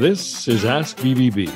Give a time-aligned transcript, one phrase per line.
[0.00, 1.52] This is Ask BBB.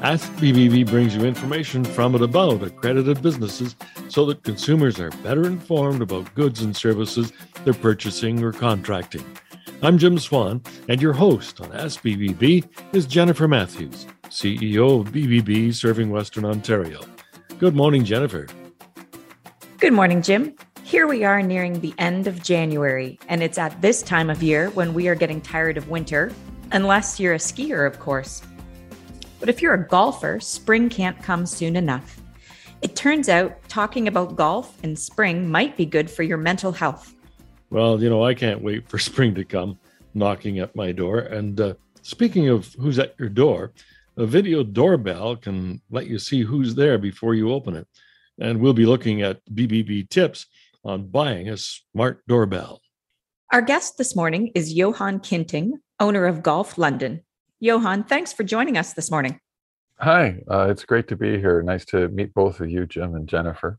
[0.00, 3.76] Ask BBB brings you information from and about accredited businesses
[4.08, 7.34] so that consumers are better informed about goods and services
[7.64, 9.22] they're purchasing or contracting.
[9.82, 15.74] I'm Jim Swan, and your host on Ask BBB is Jennifer Matthews, CEO of BBB
[15.74, 17.02] serving Western Ontario.
[17.58, 18.46] Good morning, Jennifer.
[19.80, 20.56] Good morning, Jim.
[20.82, 24.70] Here we are nearing the end of January, and it's at this time of year
[24.70, 26.32] when we are getting tired of winter,
[26.72, 28.42] unless you're a skier, of course.
[29.40, 32.20] But if you're a golfer, spring can't come soon enough.
[32.82, 37.14] It turns out talking about golf in spring might be good for your mental health.
[37.70, 39.78] Well, you know, I can't wait for spring to come
[40.14, 41.18] knocking at my door.
[41.18, 43.72] And uh, speaking of who's at your door,
[44.16, 47.86] a video doorbell can let you see who's there before you open it.
[48.38, 50.46] And we'll be looking at BBB tips
[50.84, 52.80] on buying a smart doorbell.
[53.52, 57.22] Our guest this morning is Johan Kinting, owner of Golf London.
[57.60, 59.40] Johan, thanks for joining us this morning.
[59.98, 61.62] Hi, uh, it's great to be here.
[61.62, 63.78] Nice to meet both of you, Jim and Jennifer.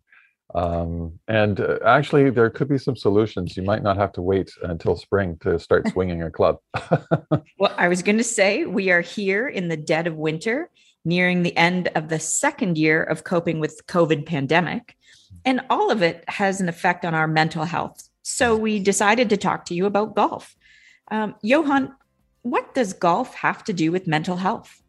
[0.55, 3.55] Um, and uh, actually, there could be some solutions.
[3.55, 6.57] You might not have to wait until spring to start swinging a club.
[7.59, 10.71] well, I was going to say we are here in the dead of winter,
[11.05, 14.95] nearing the end of the second year of coping with COVID pandemic,
[15.45, 18.09] and all of it has an effect on our mental health.
[18.23, 20.55] So we decided to talk to you about golf.
[21.09, 21.93] Um, Johan,
[22.41, 24.81] what does golf have to do with mental health?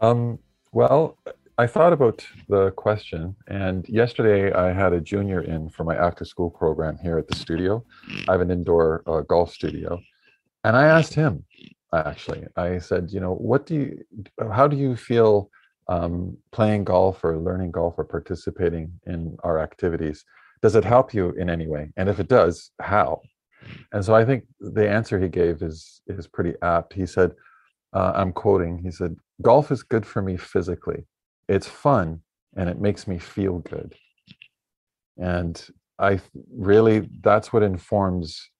[0.00, 0.38] Um,
[0.72, 1.18] well,
[1.56, 6.24] I thought about the question, and yesterday I had a junior in for my after
[6.24, 7.84] school program here at the studio.
[8.28, 10.00] I have an indoor uh, golf studio,
[10.64, 11.44] and I asked him
[11.94, 14.04] actually, I said, you know, what do you,
[14.52, 15.50] how do you feel
[15.88, 20.24] um, playing golf or learning golf or participating in our activities?
[20.62, 21.92] Does it help you in any way?
[21.96, 23.20] And if it does, how?
[23.92, 26.92] And so I think the answer he gave is is pretty apt.
[26.92, 27.32] He said,
[27.92, 28.78] uh, I'm quoting.
[28.78, 31.06] He said, "Golf is good for me physically."
[31.48, 32.20] it's fun
[32.56, 33.94] and it makes me feel good
[35.18, 36.20] and i
[36.56, 38.50] really that's what informs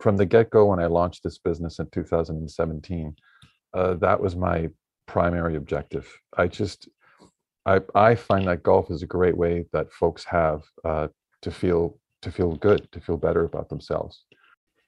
[0.00, 3.14] from the get-go when i launched this business in 2017
[3.74, 4.68] uh, that was my
[5.06, 6.88] primary objective i just
[7.66, 11.08] I, I find that golf is a great way that folks have uh,
[11.40, 14.24] to feel to feel good to feel better about themselves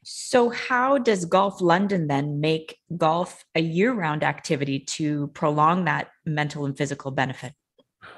[0.09, 6.11] so, how does Golf London then make golf a year round activity to prolong that
[6.25, 7.55] mental and physical benefit?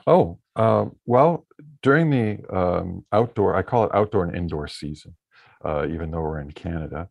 [0.07, 1.47] Oh, uh, well,
[1.83, 5.17] during the um, outdoor, I call it outdoor and indoor season,
[5.65, 7.09] uh, even though we're in Canada.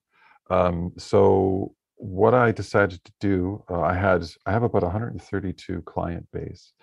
[0.51, 6.27] Um, so, what I decided to do, uh, I had I have about 132 client
[6.31, 6.73] base,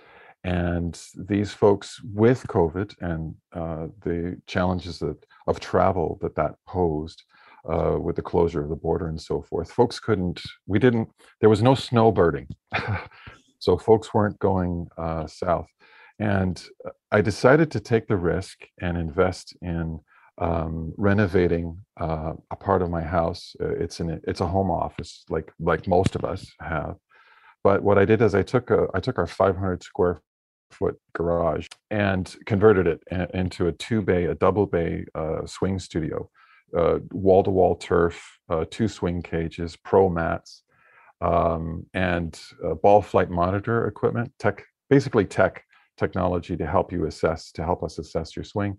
[0.45, 5.17] and these folks with COVID and uh, the challenges that,
[5.47, 7.25] of travel that that posed,
[7.69, 9.73] uh, with the closure of the border and so forth.
[9.73, 11.09] Folks couldn't, we didn't,
[11.41, 12.47] there was no snowbirding.
[13.59, 15.69] so folks weren't going uh, south.
[16.19, 19.99] And uh, I decided to take the risk and invest in
[20.39, 23.57] um, renovating uh, a part of my house.
[23.61, 26.97] Uh, it's an it's a home office, like like most of us have.
[27.63, 30.21] But what I did is I took a I took our 500 square
[30.75, 33.03] foot garage and converted it
[33.35, 36.29] into a two bay, a double bay uh, swing studio
[37.13, 40.63] wall to wall turf, uh, two swing cages, pro mats,
[41.21, 42.41] um, and
[42.83, 45.65] ball flight monitor equipment, tech, basically tech
[45.97, 48.77] technology to help you assess, to help us assess your swing.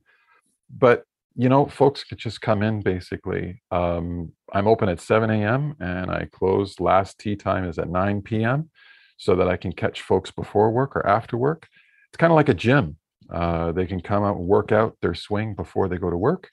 [0.70, 1.06] But
[1.38, 3.62] you know, folks could just come in basically.
[3.70, 5.76] Um, I'm open at 7 a.m.
[5.80, 8.70] and I close last tee time is at 9 p.m.
[9.18, 11.68] so that I can catch folks before work or after work.
[12.16, 12.96] It's kind of like a gym.
[13.30, 16.50] Uh, they can come out and work out their swing before they go to work.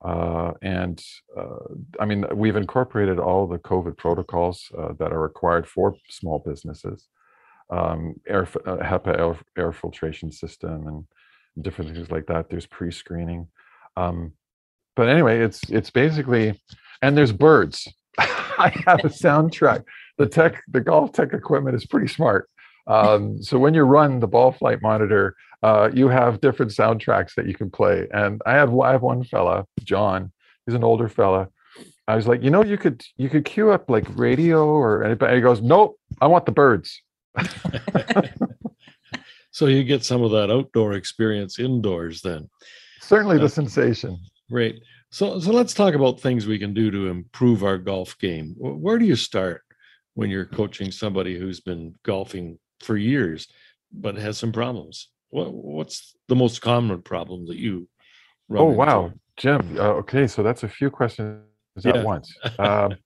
[0.00, 1.02] Uh, and
[1.36, 6.38] uh, I mean, we've incorporated all the COVID protocols uh, that are required for small
[6.38, 7.08] businesses,
[7.68, 12.48] um, air, uh, HEPA air, air, filtration system, and different things like that.
[12.48, 13.48] There's pre-screening,
[13.96, 14.34] um,
[14.94, 16.62] but anyway, it's it's basically,
[17.02, 17.92] and there's birds.
[18.18, 19.82] I have a soundtrack.
[20.16, 22.48] The tech, the golf tech equipment is pretty smart.
[22.86, 27.46] Um, so when you run the ball flight monitor, uh, you have different soundtracks that
[27.46, 28.06] you can play.
[28.12, 30.32] And I have I have one fella, John.
[30.66, 31.48] He's an older fella.
[32.08, 35.34] I was like, you know, you could you could cue up like radio or anything.
[35.34, 37.02] He goes, nope, I want the birds.
[39.50, 42.48] so you get some of that outdoor experience indoors then.
[43.00, 44.18] Certainly uh, the sensation.
[44.50, 44.80] Great.
[45.10, 48.54] So so let's talk about things we can do to improve our golf game.
[48.58, 49.62] Where do you start
[50.14, 53.48] when you're coaching somebody who's been golfing for years
[53.92, 55.08] but has some problems?
[55.30, 57.88] What what's the most common problem that you?
[58.54, 59.76] oh wow, Jim.
[59.78, 61.42] Uh, okay, so that's a few questions
[61.82, 61.96] yeah.
[61.96, 62.32] at once.
[62.58, 62.96] Um,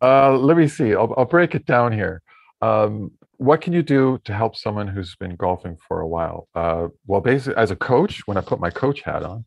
[0.00, 0.94] Uh, let me see.
[0.94, 2.22] I'll, I'll break it down here.
[2.60, 6.48] Um, what can you do to help someone who's been golfing for a while?
[6.54, 9.44] Uh, well, basically, as a coach, when I put my coach hat on,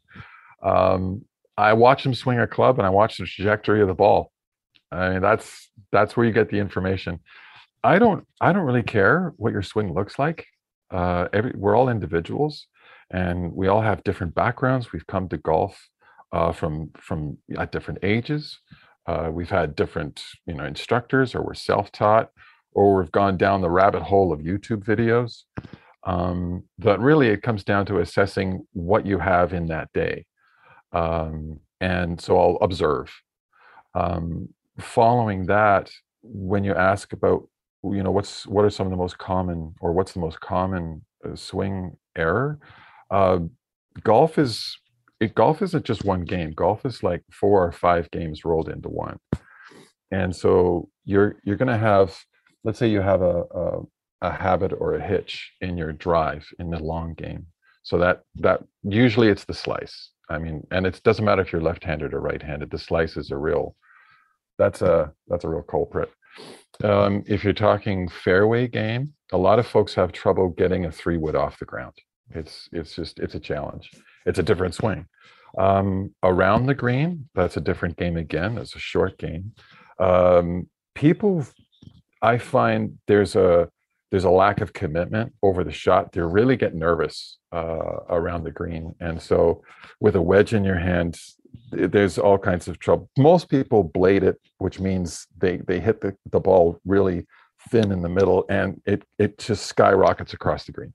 [0.63, 1.25] um,
[1.57, 4.31] I watch them swing a club and I watch the trajectory of the ball.
[4.91, 7.19] I mean, that's that's where you get the information.
[7.85, 10.47] I don't I don't really care what your swing looks like.
[10.91, 12.67] Uh, every we're all individuals,
[13.11, 14.91] and we all have different backgrounds.
[14.91, 15.87] We've come to golf
[16.31, 18.59] uh, from from at different ages.
[19.05, 22.31] Uh, we've had different you know instructors, or we're self-taught,
[22.71, 25.43] or we've gone down the rabbit hole of YouTube videos.
[26.07, 30.25] Um, but really, it comes down to assessing what you have in that day.
[30.91, 33.11] Um, and so I'll observe.
[33.93, 34.49] Um,
[34.79, 35.91] following that,
[36.23, 37.47] when you ask about,
[37.93, 41.03] you know, what's what are some of the most common, or what's the most common
[41.25, 42.59] uh, swing error?
[43.11, 43.39] Uh,
[44.03, 44.77] golf is
[45.19, 46.51] it, golf isn't just one game.
[46.51, 49.19] Golf is like four or five games rolled into one,
[50.11, 52.17] and so you're you're going to have
[52.63, 53.81] let's say you have a, a,
[54.21, 57.45] a habit or a hitch in your drive in the long game.
[57.83, 60.09] So that that usually it's the slice.
[60.29, 62.71] I mean, and it doesn't matter if you're left-handed or right-handed.
[62.71, 63.75] The slice is a real
[64.57, 66.11] that's a that's a real culprit.
[66.83, 71.17] Um, if you're talking fairway game, a lot of folks have trouble getting a three
[71.17, 71.93] wood off the ground.
[72.31, 73.89] It's it's just it's a challenge.
[74.25, 75.05] It's a different swing.
[75.57, 78.57] Um, around the green, that's a different game again.
[78.57, 79.53] It's a short game.
[79.99, 81.45] Um, people
[82.21, 83.69] I find there's a
[84.11, 86.11] there's a lack of commitment over the shot.
[86.11, 89.63] They really get nervous uh, around the green, and so
[89.99, 91.17] with a wedge in your hand,
[91.71, 93.09] there's all kinds of trouble.
[93.17, 97.25] Most people blade it, which means they they hit the, the ball really
[97.69, 100.93] thin in the middle, and it it just skyrockets across the green.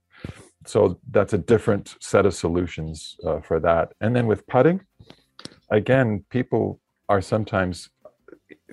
[0.66, 3.92] So that's a different set of solutions uh, for that.
[4.00, 4.82] And then with putting,
[5.70, 7.88] again, people are sometimes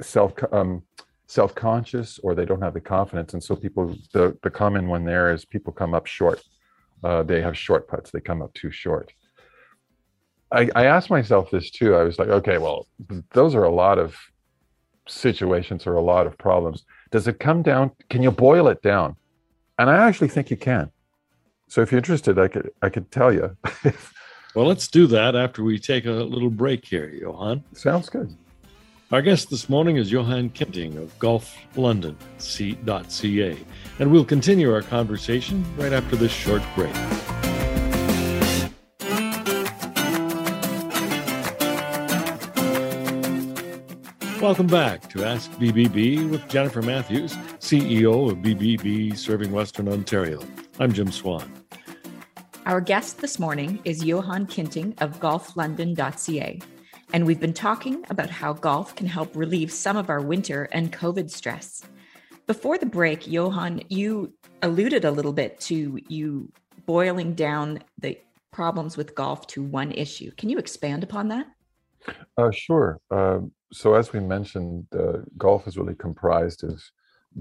[0.02, 0.84] self um,
[1.28, 5.34] self-conscious or they don't have the confidence and so people the, the common one there
[5.34, 6.42] is people come up short
[7.04, 9.12] uh, they have short putts they come up too short
[10.52, 11.96] I, I asked myself this too.
[11.96, 12.88] I was like okay well
[13.32, 14.16] those are a lot of
[15.08, 16.84] situations or a lot of problems.
[17.12, 19.16] Does it come down can you boil it down?
[19.80, 20.92] And i actually think you can.
[21.68, 23.56] So if you're interested i could i could tell you.
[24.56, 27.64] Well let's do that after we take a little break here johan.
[27.74, 28.36] Sounds good.
[29.10, 33.58] Our guest this morning is Johan Kinting of golflondon.ca,
[34.00, 36.94] and we'll continue our conversation right after this short break.
[44.42, 50.40] Welcome back to Ask BBB with Jennifer Matthews, CEO of BBB Serving Western Ontario.
[50.78, 51.52] I'm Jim Swan.
[52.68, 56.62] Our guest this morning is Johan Kinting of golflondon.ca.
[57.14, 60.94] And we've been talking about how golf can help relieve some of our winter and
[60.94, 61.82] COVID stress.
[62.46, 66.52] Before the break, Johan, you alluded a little bit to you
[66.86, 68.20] boiling down the
[68.52, 70.30] problems with golf to one issue.
[70.38, 71.48] Can you expand upon that?
[72.38, 73.00] Uh, sure.
[73.10, 73.40] Uh,
[73.72, 76.82] so, as we mentioned, uh, golf is really comprised of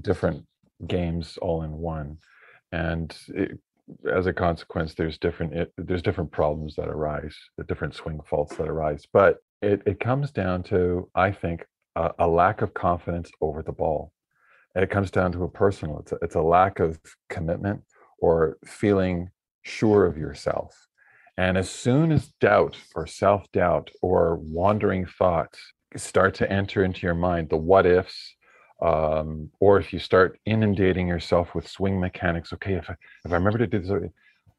[0.00, 0.44] different
[0.87, 2.19] games all in one,
[2.73, 3.58] and it,
[4.12, 8.56] as a consequence, there's different it, there's different problems that arise, the different swing faults
[8.56, 9.06] that arise.
[9.12, 11.64] But it, it comes down to, I think,
[11.94, 14.12] a, a lack of confidence over the ball.
[14.75, 16.99] and it comes down to a personal, it's a, it's a lack of
[17.30, 17.83] commitment
[18.18, 19.30] or feeling
[19.62, 20.87] sure of yourself.
[21.38, 25.59] And as soon as doubt or self doubt or wandering thoughts
[25.99, 28.35] start to enter into your mind, the what ifs,
[28.83, 33.35] um, or if you start inundating yourself with swing mechanics, okay, if I, if I
[33.35, 34.11] remember to do this,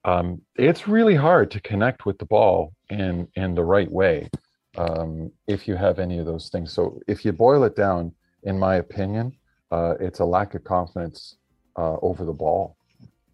[0.06, 4.30] um, it's really hard to connect with the ball in in the right way
[4.78, 6.72] um, if you have any of those things.
[6.72, 8.14] So if you boil it down,
[8.44, 9.34] in my opinion,
[9.72, 11.36] uh, it's a lack of confidence
[11.76, 12.78] uh, over the ball.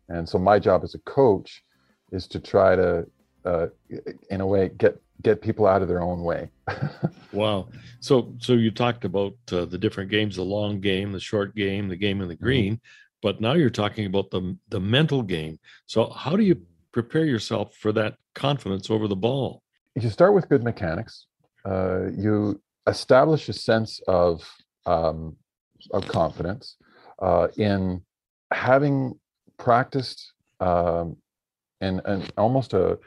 [0.10, 1.64] And so my job as a coach
[2.12, 3.06] is to try to,
[3.46, 3.68] uh,
[4.30, 6.50] in a way, get get people out of their own way.
[7.34, 7.68] wow.
[8.00, 11.88] So so you talked about uh, the different games: the long game, the short game,
[11.88, 12.44] the game in the mm-hmm.
[12.44, 12.74] green.
[12.76, 13.20] Mm-hmm.
[13.22, 15.60] But now you're talking about the the mental game.
[15.86, 16.62] So how do you
[16.92, 19.64] prepare yourself for that confidence over the ball?
[19.96, 21.28] You start with good mechanics
[21.66, 24.48] uh, you establish a sense of
[24.86, 25.36] um,
[25.92, 26.76] of confidence
[27.20, 28.02] uh, in
[28.52, 29.14] having
[29.58, 31.18] practiced um,
[31.82, 33.00] and, in almost a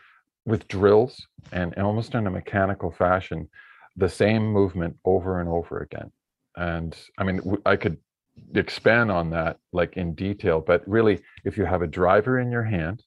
[0.47, 3.49] with drills and, almost in a mechanical fashion
[3.97, 6.11] the same movement over and over again
[6.57, 7.97] and i mean i could
[8.55, 12.65] expand on that like in detail but really if you have a driver in your
[12.65, 13.03] hand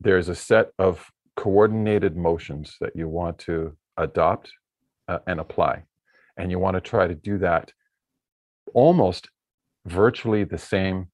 [0.00, 4.50] there's a set of coordinated motions that you want to adopt
[5.06, 5.84] uh, and apply.
[6.36, 7.72] And you want to try to do that
[8.74, 9.28] almost
[9.86, 11.08] virtually the same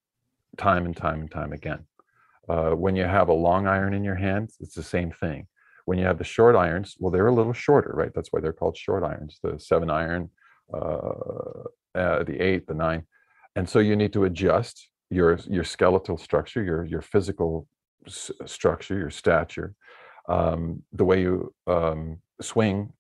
[0.56, 1.84] time and time and time again.
[2.48, 5.46] Uh, when you have a long iron in your hand, it's the same thing.
[5.86, 8.12] When you have the short irons, well, they're a little shorter, right?
[8.14, 9.38] That's why they're called short irons.
[9.42, 10.30] The seven iron,
[10.72, 13.04] uh, uh, the eight, the nine,
[13.56, 17.66] and so you need to adjust your your skeletal structure, your your physical
[18.06, 19.74] s- structure, your stature,
[20.28, 22.92] um, the way you um, swing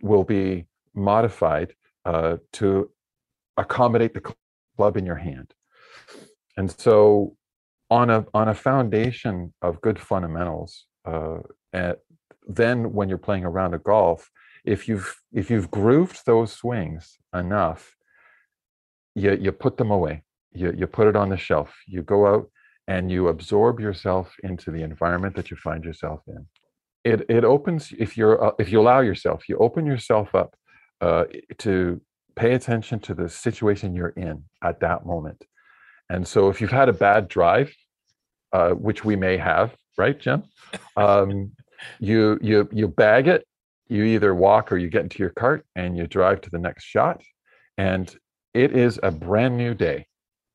[0.00, 1.74] will be modified
[2.04, 2.90] uh, to
[3.56, 4.34] accommodate the
[4.76, 5.54] club in your hand.
[6.56, 7.36] And so,
[7.92, 11.40] on a on a foundation of good fundamentals, uh,
[11.74, 11.96] and
[12.48, 14.30] then when you're playing a round of golf,
[14.64, 17.82] if you've if you've grooved those swings enough,
[19.14, 20.22] you you put them away.
[20.52, 21.70] You you put it on the shelf.
[21.86, 22.50] You go out
[22.88, 26.46] and you absorb yourself into the environment that you find yourself in.
[27.04, 30.50] It it opens if you're uh, if you allow yourself, you open yourself up
[31.02, 31.24] uh,
[31.58, 32.00] to
[32.36, 35.40] pay attention to the situation you're in at that moment.
[36.12, 37.74] And so if you've had a bad drive,
[38.52, 40.44] uh, which we may have, right, Jim?
[40.96, 41.52] Um,
[42.00, 43.46] you you you bag it.
[43.88, 46.84] You either walk or you get into your cart and you drive to the next
[46.84, 47.22] shot,
[47.76, 48.14] and
[48.54, 50.06] it is a brand new day,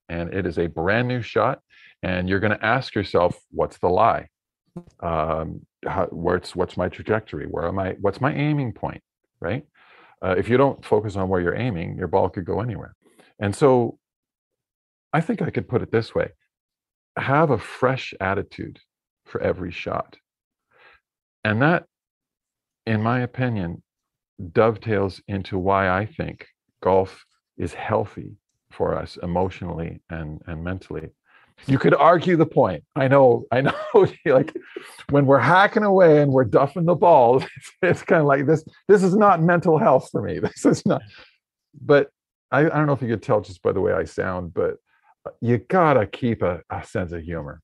[0.09, 1.59] and it is a brand new shot,
[2.01, 4.29] and you're going to ask yourself, what's the lie?
[5.01, 7.45] Um, how, what's what's my trajectory?
[7.45, 7.95] Where am I?
[8.01, 9.01] What's my aiming point?
[9.39, 9.65] Right?
[10.23, 12.95] Uh, if you don't focus on where you're aiming, your ball could go anywhere.
[13.39, 13.99] And so,
[15.13, 16.29] I think I could put it this way:
[17.17, 18.79] have a fresh attitude
[19.25, 20.17] for every shot,
[21.43, 21.85] and that,
[22.85, 23.83] in my opinion,
[24.51, 26.47] dovetails into why I think
[26.81, 27.25] golf
[27.57, 28.37] is healthy
[28.71, 31.09] for us emotionally and and mentally.
[31.65, 32.83] You could argue the point.
[32.95, 33.73] I know i know
[34.25, 34.55] like
[35.09, 38.63] when we're hacking away and we're duffing the balls it's, it's kind of like this
[38.87, 40.39] this is not mental health for me.
[40.47, 41.01] This is not
[41.79, 42.09] but
[42.51, 44.77] I, I don't know if you could tell just by the way i sound but
[45.41, 47.62] you gotta keep a, a sense of humor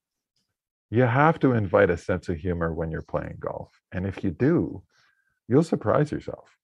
[0.90, 4.32] you have to invite a sense of humor when you're playing golf and if you
[4.32, 4.82] do
[5.48, 6.58] you'll surprise yourself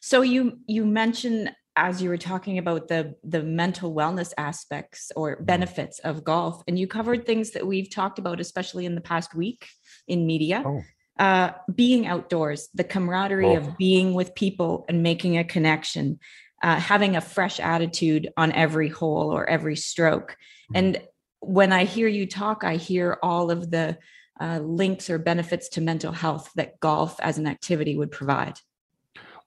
[0.00, 5.36] so you you mentioned as you were talking about the the mental wellness aspects or
[5.36, 5.44] Mm-hmm.
[5.44, 9.34] benefits of golf and you covered things that we've talked about especially in the past
[9.34, 9.66] week
[10.06, 10.82] in media oh
[11.18, 13.56] uh, being outdoors the camaraderie Oh.
[13.56, 16.18] of being with people and making a connection
[16.62, 20.36] uh, having a fresh attitude on every hole or every stroke
[20.70, 20.78] Mhm.
[20.78, 21.02] and
[21.40, 23.96] when i hear you talk i hear all of the
[24.40, 28.54] uh, links or benefits to mental health that golf as an activity would provide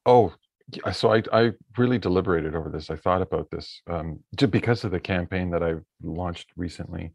[0.05, 0.33] Oh,
[0.93, 2.89] so I I really deliberated over this.
[2.89, 7.11] I thought about this um, just because of the campaign that I launched recently,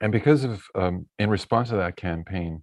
[0.00, 2.62] and because of um, in response to that campaign,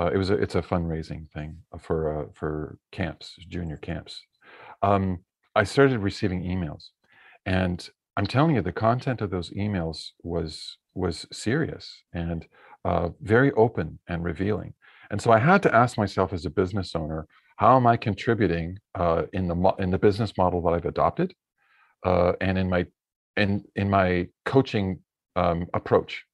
[0.00, 4.22] uh, it was a, it's a fundraising thing for uh, for camps, junior camps.
[4.82, 5.24] Um,
[5.60, 6.84] I started receiving emails,
[7.44, 7.86] and
[8.16, 12.46] I'm telling you, the content of those emails was was serious and
[12.86, 14.72] uh, very open and revealing.
[15.10, 17.26] And so I had to ask myself as a business owner,
[17.56, 21.34] how am I contributing uh, in the mo- in the business model that I've adopted,
[22.06, 22.86] uh, and in my
[23.36, 25.00] in in my coaching
[25.36, 26.24] um, approach?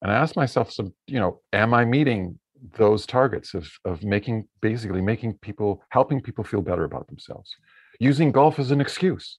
[0.00, 2.38] And I asked myself, some you know, am I meeting
[2.78, 7.54] those targets of of making basically making people helping people feel better about themselves,
[7.98, 9.38] using golf as an excuse?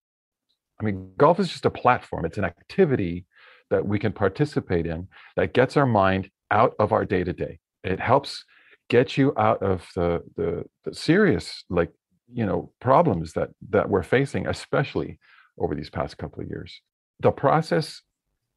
[0.80, 2.26] I mean, golf is just a platform.
[2.26, 3.26] It's an activity
[3.70, 7.60] that we can participate in that gets our mind out of our day to day.
[7.84, 8.44] It helps
[8.90, 11.92] get you out of the, the the serious like
[12.34, 15.20] you know problems that that we're facing, especially
[15.60, 16.82] over these past couple of years.
[17.20, 18.02] The process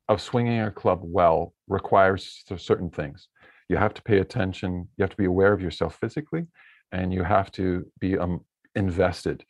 [0.09, 3.29] of swinging a club well requires certain things.
[3.69, 4.89] You have to pay attention.
[4.97, 6.47] You have to be aware of yourself physically,
[6.93, 8.41] and you have to be um,
[8.75, 9.45] invested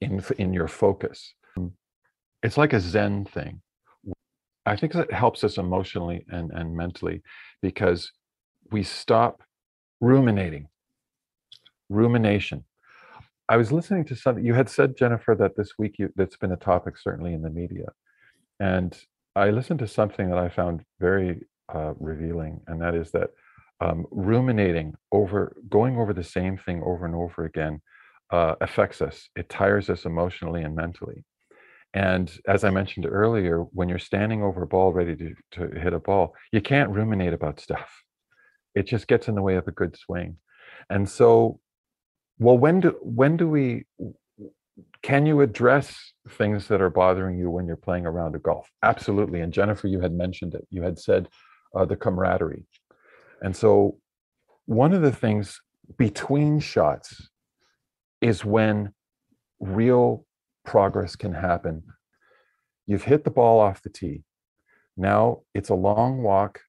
[0.00, 1.34] in in your focus.
[2.42, 3.62] It's like a zen thing.
[4.64, 7.22] I think that helps us emotionally and, and mentally
[7.62, 8.12] because
[8.70, 9.42] we stop
[10.00, 10.68] ruminating.
[11.88, 12.64] Rumination.
[13.48, 16.52] I was listening to something you had said jennifer that this week you, that's been
[16.52, 17.86] a topic certainly in the media.
[18.60, 18.96] And
[19.38, 21.40] i listened to something that i found very
[21.74, 23.30] uh, revealing and that is that
[23.80, 27.80] um, ruminating over going over the same thing over and over again
[28.30, 31.24] uh, affects us it tires us emotionally and mentally
[31.94, 35.94] and as I mentioned earlier, when you're standing over a ball ready to, to hit
[35.94, 38.02] a ball, you can't ruminate about stuff.
[38.74, 40.36] It just gets in the way of a good swing.
[40.90, 41.60] And so,
[42.38, 43.86] well, when do when do we
[45.02, 48.42] can you address things that are bothering you when you're playing around a round of
[48.42, 48.70] golf?
[48.82, 49.40] Absolutely.
[49.40, 50.66] And Jennifer, you had mentioned it.
[50.70, 51.28] You had said
[51.74, 52.66] uh, the camaraderie.
[53.40, 53.98] And so,
[54.66, 55.60] one of the things
[55.96, 57.28] between shots
[58.20, 58.92] is when
[59.60, 60.24] real
[60.64, 61.82] progress can happen
[62.88, 64.24] you've hit the ball off the tee.
[64.96, 66.62] Now it's a long walk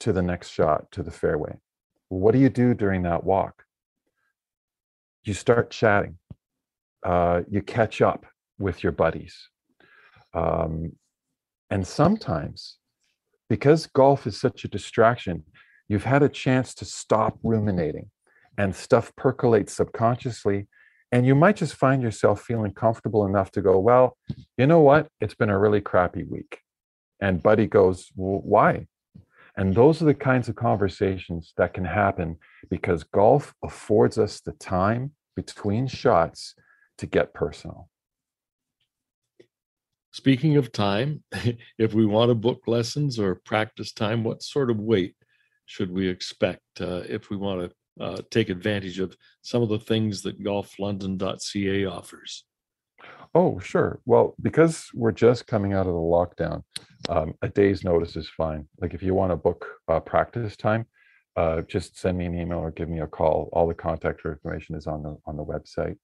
[0.00, 1.58] to the next shot to the fairway.
[2.08, 3.62] What do you do during that walk?
[5.24, 6.18] You start chatting.
[7.04, 8.26] Uh, you catch up
[8.58, 9.36] with your buddies.
[10.34, 10.92] Um,
[11.70, 12.78] and sometimes,
[13.48, 15.44] because golf is such a distraction,
[15.86, 18.10] you've had a chance to stop ruminating
[18.58, 20.68] and stuff percolates subconsciously.
[21.10, 24.16] And you might just find yourself feeling comfortable enough to go, Well,
[24.56, 25.08] you know what?
[25.20, 26.60] It's been a really crappy week.
[27.20, 28.86] And Buddy goes, well, Why?
[29.56, 32.38] And those are the kinds of conversations that can happen
[32.70, 36.54] because golf affords us the time between shots
[36.98, 37.90] to get personal.
[40.12, 41.22] Speaking of time,
[41.78, 45.14] if we want to book lessons or practice time, what sort of wait
[45.66, 49.78] should we expect uh, if we want to uh, take advantage of some of the
[49.78, 52.44] things that golflondon.ca offers?
[53.34, 54.00] Oh, sure.
[54.04, 56.62] Well, because we're just coming out of the lockdown,
[57.08, 58.68] um, a day's notice is fine.
[58.80, 60.86] Like if you want to book uh, practice time,
[61.36, 63.48] uh, just send me an email or give me a call.
[63.52, 65.96] All the contact information is on the on the website.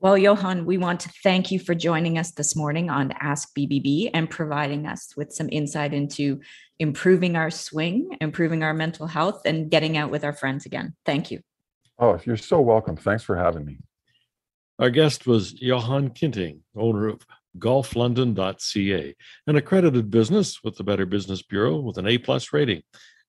[0.00, 4.10] Well, Johan, we want to thank you for joining us this morning on Ask BBB
[4.14, 6.38] and providing us with some insight into
[6.78, 10.94] improving our swing, improving our mental health, and getting out with our friends again.
[11.04, 11.40] Thank you.
[11.98, 12.96] Oh, you're so welcome.
[12.96, 13.78] Thanks for having me.
[14.78, 17.26] Our guest was Johan Kinting, owner of
[17.58, 19.16] golflondon.ca,
[19.48, 22.82] an accredited business with the Better Business Bureau with an A plus rating.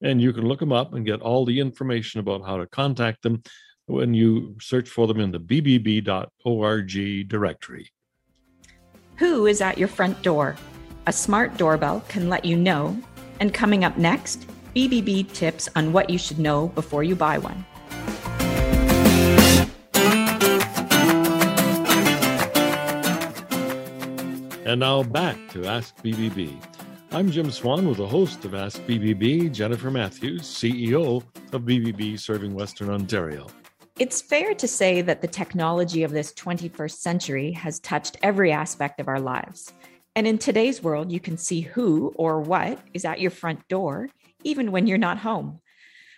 [0.04, 3.24] And you can look them up and get all the information about how to contact
[3.24, 3.42] them
[3.90, 7.92] when you search for them in the bbb.org directory.
[9.18, 10.56] Who is at your front door?
[11.08, 12.98] A smart doorbell can let you know.
[13.40, 17.66] And coming up next, BBB tips on what you should know before you buy one.
[24.66, 26.56] And now back to Ask BBB.
[27.12, 32.54] I'm Jim Swan with the host of Ask BBB, Jennifer Matthews, CEO of BBB Serving
[32.54, 33.48] Western Ontario.
[34.00, 39.02] It's fair to say that the technology of this 21st century has touched every aspect
[39.02, 39.74] of our lives.
[40.16, 44.08] And in today's world, you can see who or what is at your front door,
[44.46, 45.60] even when you're not home.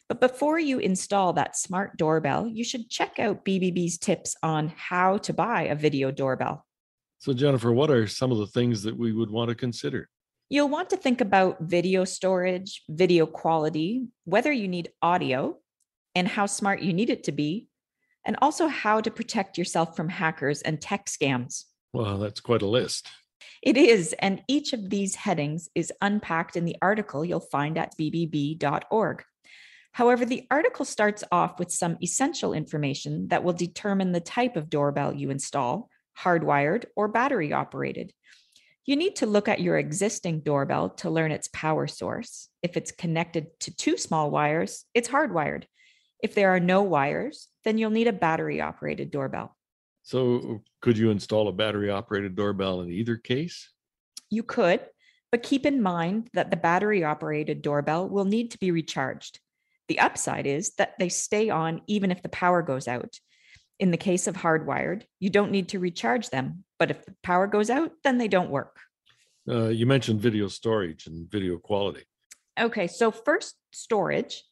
[0.08, 5.18] But before you install that smart doorbell, you should check out BBB's tips on how
[5.18, 6.64] to buy a video doorbell.
[7.18, 10.08] So, Jennifer, what are some of the things that we would want to consider?
[10.50, 15.58] You'll want to think about video storage, video quality, whether you need audio,
[16.14, 17.70] and how smart you need it to be,
[18.26, 21.66] and also how to protect yourself from hackers and tech scams.
[21.94, 23.08] Well, that's quite a list.
[23.62, 27.96] It is, and each of these headings is unpacked in the article you'll find at
[27.98, 29.24] bbb.org.
[29.94, 34.70] However, the article starts off with some essential information that will determine the type of
[34.70, 38.14] doorbell you install hardwired, or battery operated.
[38.86, 42.50] You need to look at your existing doorbell to learn its power source.
[42.62, 45.66] If it's connected to two small wires, it's hardwired.
[46.22, 49.56] If there are no wires, then you'll need a battery operated doorbell.
[50.04, 53.70] So, could you install a battery operated doorbell in either case?
[54.30, 54.82] You could,
[55.32, 59.40] but keep in mind that the battery operated doorbell will need to be recharged.
[59.88, 63.20] The upside is that they stay on even if the power goes out.
[63.80, 67.48] In the case of hardwired, you don't need to recharge them, but if the power
[67.48, 68.78] goes out, then they don't work.
[69.48, 72.04] Uh, you mentioned video storage and video quality.
[72.60, 74.44] Okay, so first, storage.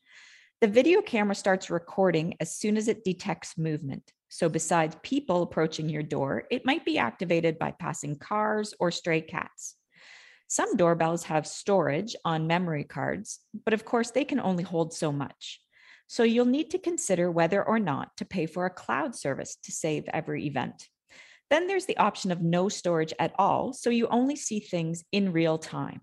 [0.61, 4.11] The video camera starts recording as soon as it detects movement.
[4.27, 9.21] So, besides people approaching your door, it might be activated by passing cars or stray
[9.21, 9.75] cats.
[10.49, 15.13] Some doorbells have storage on memory cards, but of course, they can only hold so
[15.13, 15.61] much.
[16.07, 19.71] So you'll need to consider whether or not to pay for a cloud service to
[19.71, 20.89] save every event.
[21.49, 25.31] Then there's the option of no storage at all, so you only see things in
[25.31, 26.01] real time.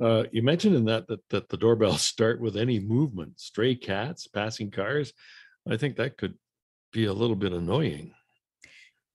[0.00, 4.26] Uh, you mentioned in that, that that the doorbells start with any movement, stray cats,
[4.26, 5.12] passing cars.
[5.68, 6.34] I think that could
[6.92, 8.12] be a little bit annoying.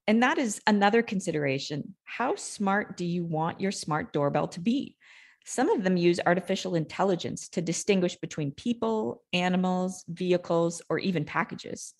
[0.07, 1.95] And that is another consideration.
[2.03, 4.97] How smart do you want your smart doorbell to be?
[5.45, 11.93] Some of them use artificial intelligence to distinguish between people, animals, vehicles, or even packages.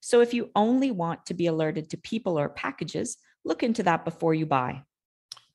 [0.00, 4.04] So if you only want to be alerted to people or packages, look into that
[4.04, 4.82] before you buy.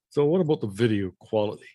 [0.09, 1.65] So, what about the video quality?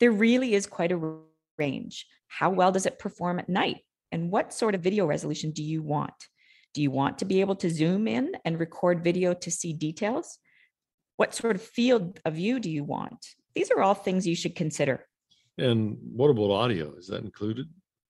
[0.00, 1.16] There really is quite a
[1.58, 2.06] range.
[2.28, 3.78] How well does it perform at night?
[4.12, 6.14] And what sort of video resolution do you want?
[6.74, 10.38] Do you want to be able to zoom in and record video to see details?
[11.16, 13.26] What sort of field of view do you want?
[13.54, 15.06] These are all things you should consider.
[15.56, 16.94] And what about audio?
[16.96, 17.66] Is that included?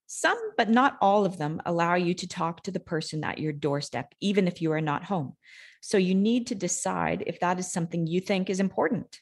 [0.08, 3.52] Some, but not all of them, allow you to talk to the person at your
[3.52, 5.34] doorstep, even if you are not home.
[5.80, 9.20] So you need to decide if that is something you think is important.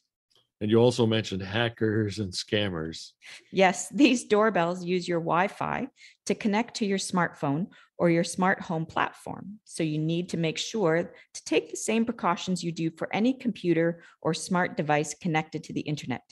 [0.60, 3.10] And you also mentioned hackers and scammers.
[3.52, 5.88] Yes, these doorbells use your Wi Fi
[6.26, 7.66] to connect to your smartphone
[7.98, 9.58] or your smart home platform.
[9.64, 13.32] So you need to make sure to take the same precautions you do for any
[13.32, 16.22] computer or smart device connected to the internet.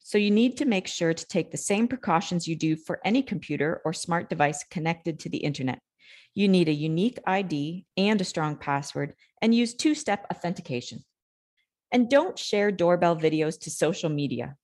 [0.00, 3.22] So you need to make sure to take the same precautions you do for any
[3.22, 5.78] computer or smart device connected to the internet.
[6.34, 11.04] You need a unique ID and a strong password and use two step authentication.
[11.92, 14.56] And don't share doorbell videos to social media.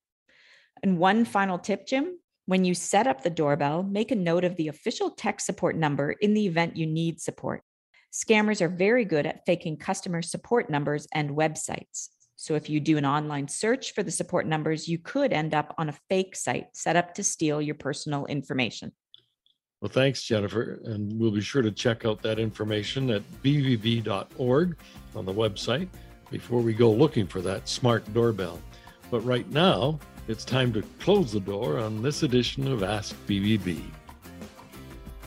[0.83, 4.57] And one final tip, Jim when you set up the doorbell, make a note of
[4.57, 7.63] the official tech support number in the event you need support.
[8.11, 12.09] Scammers are very good at faking customer support numbers and websites.
[12.37, 15.75] So if you do an online search for the support numbers, you could end up
[15.77, 18.93] on a fake site set up to steal your personal information.
[19.83, 20.81] Well, thanks, Jennifer.
[20.85, 24.77] And we'll be sure to check out that information at bbb.org
[25.15, 25.89] on the website
[26.31, 28.61] before we go looking for that smart doorbell.
[29.11, 33.83] But right now, it's time to close the door on this edition of Ask BBB.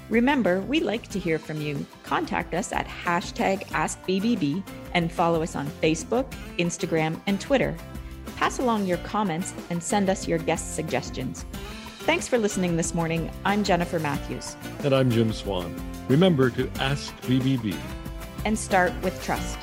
[0.10, 1.86] Remember, we like to hear from you.
[2.04, 4.62] Contact us at hashtag AskBBB
[4.94, 7.76] and follow us on Facebook, Instagram, and Twitter.
[8.36, 11.46] Pass along your comments and send us your guest suggestions.
[12.00, 13.32] Thanks for listening this morning.
[13.46, 14.56] I'm Jennifer Matthews.
[14.84, 15.74] And I'm Jim Swan.
[16.10, 17.76] Remember to ask BBB
[18.44, 19.58] and start with trust.